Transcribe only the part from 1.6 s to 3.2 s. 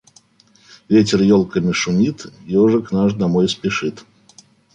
шумит, ежик наш